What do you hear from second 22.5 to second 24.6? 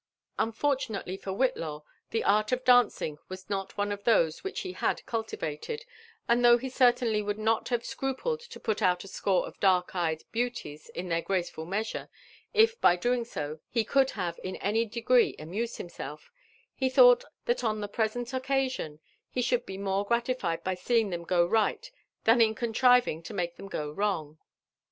contriving to make them go wrong.